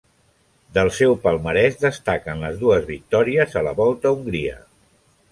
[0.75, 4.57] Del seu palmarès destaquen les dues victòries a la Volta a Hongria.